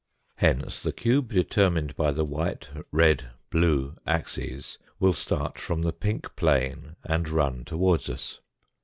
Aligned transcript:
Hence, 0.37 0.81
the 0.81 0.91
cube 0.91 1.29
determined 1.31 1.95
by 1.95 2.11
the 2.11 2.25
white, 2.25 2.69
red, 2.91 3.29
blue 3.51 3.97
axes, 4.07 4.79
will 4.99 5.13
start 5.13 5.59
from 5.59 5.83
the 5.83 5.93
pink 5.93 6.35
plane 6.35 6.95
and 7.05 7.29
run 7.29 7.63
towards 7.65 8.09
us. 8.09 8.39